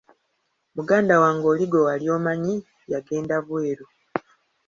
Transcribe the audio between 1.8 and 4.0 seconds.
wali omanyi yagenda bweru.